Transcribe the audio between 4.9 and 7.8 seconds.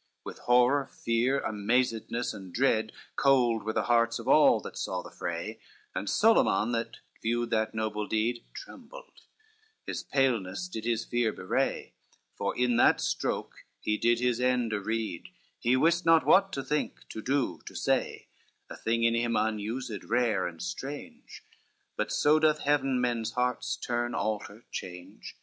the fray, And Solyman, that viewed that